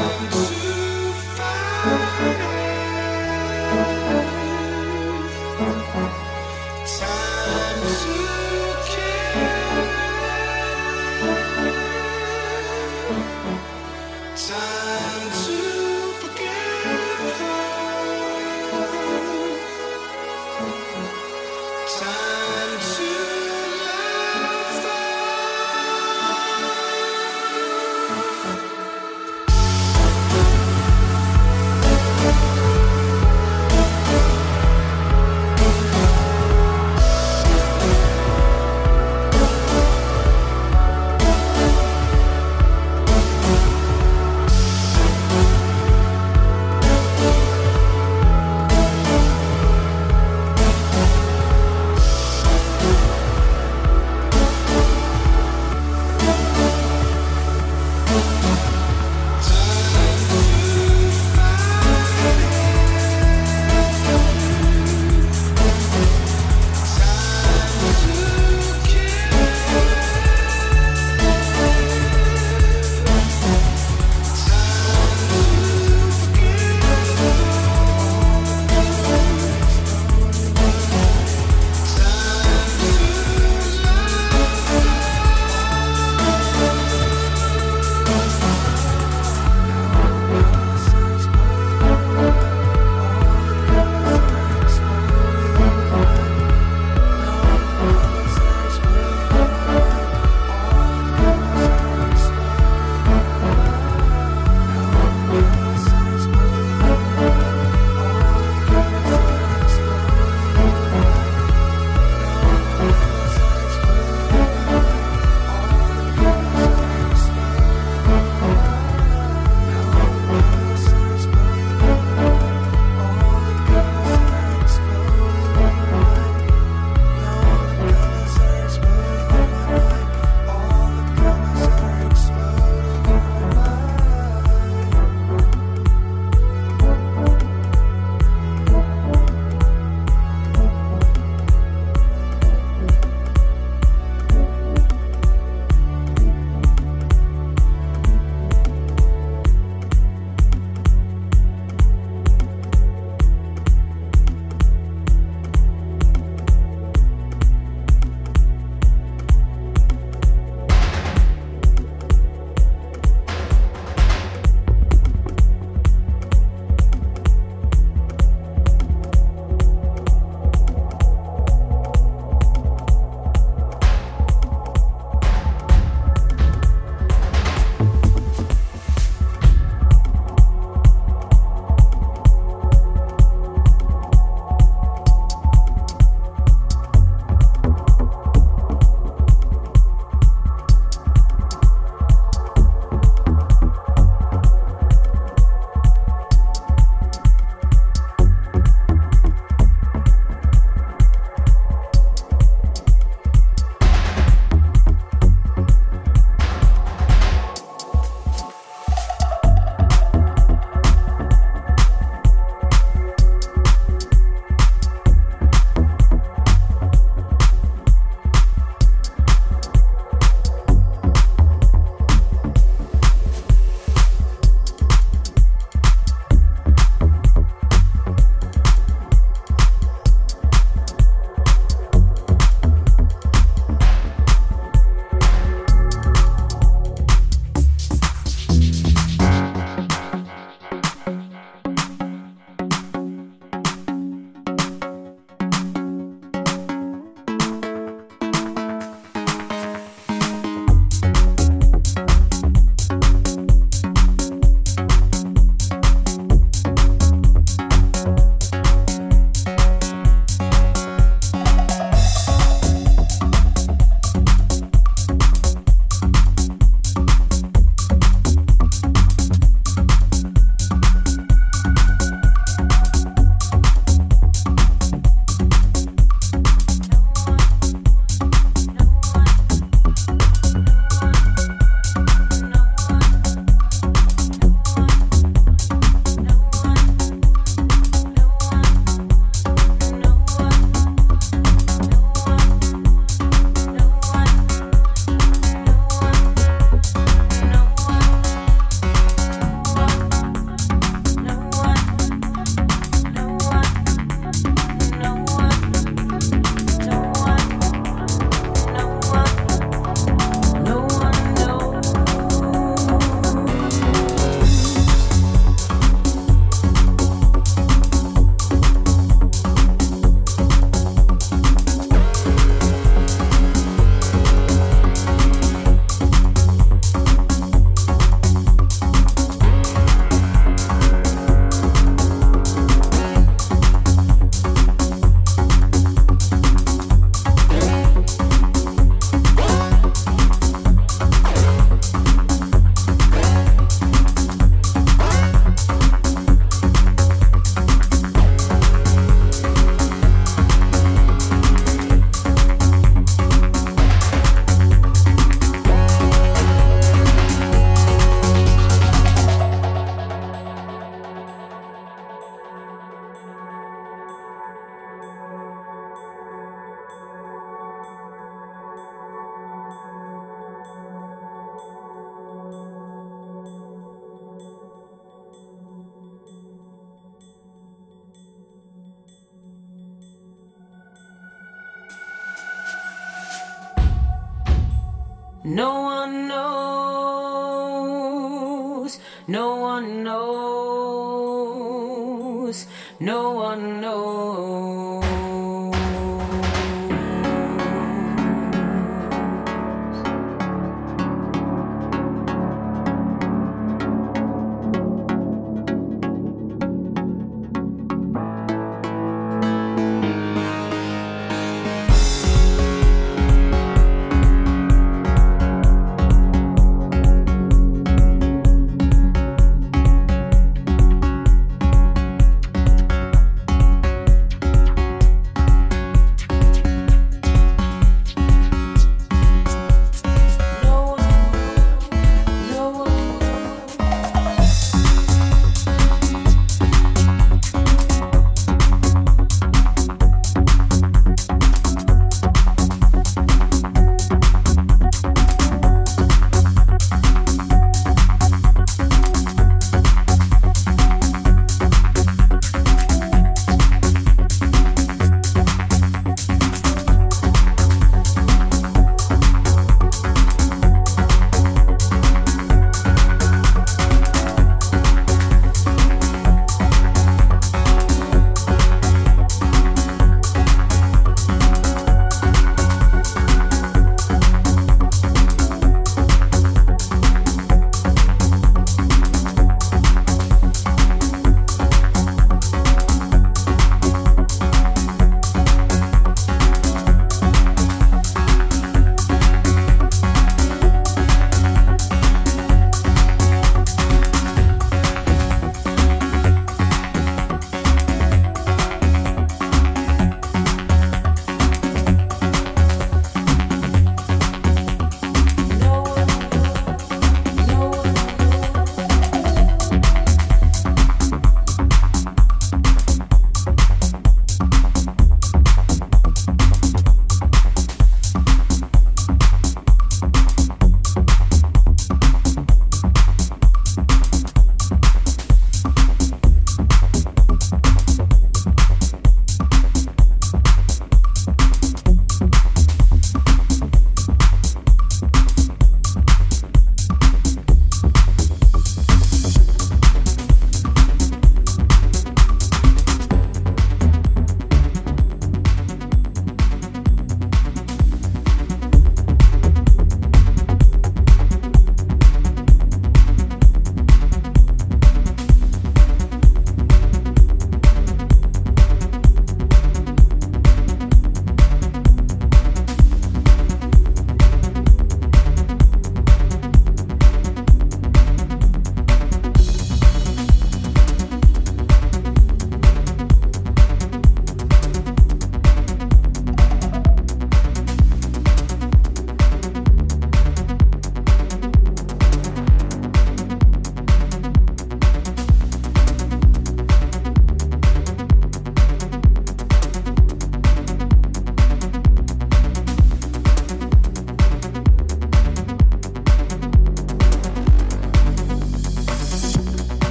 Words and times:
too 0.00 1.12
far. 1.36 2.49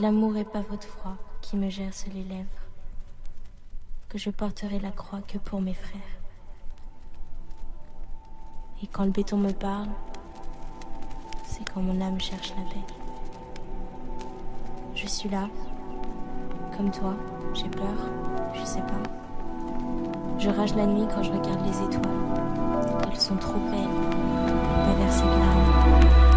L'amour 0.00 0.36
et 0.36 0.44
pas 0.44 0.60
votre 0.60 0.86
froid 0.86 1.16
qui 1.40 1.56
me 1.56 1.68
gerce 1.70 2.06
les 2.14 2.22
lèvres, 2.22 2.46
que 4.08 4.16
je 4.16 4.30
porterai 4.30 4.78
la 4.78 4.92
croix 4.92 5.22
que 5.26 5.38
pour 5.38 5.60
mes 5.60 5.74
frères. 5.74 6.00
Et 8.80 8.86
quand 8.86 9.04
le 9.04 9.10
béton 9.10 9.38
me 9.38 9.50
parle, 9.50 9.88
c'est 11.42 11.68
quand 11.68 11.80
mon 11.80 12.00
âme 12.00 12.20
cherche 12.20 12.50
la 12.50 12.62
paix. 12.70 12.94
Je 14.94 15.08
suis 15.08 15.28
là, 15.28 15.48
comme 16.76 16.92
toi, 16.92 17.16
j'ai 17.54 17.68
peur, 17.68 17.96
je 18.54 18.64
sais 18.64 18.82
pas. 18.82 19.02
Je 20.38 20.48
rage 20.48 20.76
la 20.76 20.86
nuit 20.86 21.08
quand 21.12 21.24
je 21.24 21.32
regarde 21.32 21.66
les 21.66 21.76
étoiles. 21.76 23.08
Elles 23.10 23.20
sont 23.20 23.36
trop 23.36 23.58
belles 23.58 23.82
pour 23.82 24.78
pas 24.84 24.94
de 24.94 25.40
larmes. 25.40 26.27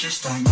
Just 0.00 0.22
don't 0.22 0.49